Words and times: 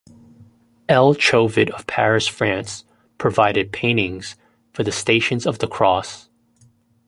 L. 0.89 1.13
Chovet 1.13 1.69
of 1.69 1.85
Paris, 1.85 2.25
France, 2.25 2.85
provided 3.19 3.71
paintings 3.71 4.35
for 4.73 4.81
the 4.83 4.91
Stations 4.91 5.45
of 5.45 5.59
the 5.59 5.67
Cross. 5.67 6.27